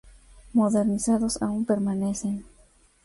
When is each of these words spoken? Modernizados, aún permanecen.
Modernizados, 0.55 1.43
aún 1.43 1.63
permanecen. 1.63 2.43